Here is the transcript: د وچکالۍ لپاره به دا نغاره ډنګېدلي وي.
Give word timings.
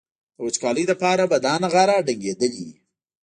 د 0.35 0.37
وچکالۍ 0.45 0.83
لپاره 0.91 1.23
به 1.31 1.37
دا 1.45 1.53
نغاره 1.63 1.97
ډنګېدلي 2.05 2.61
وي. 2.67 2.75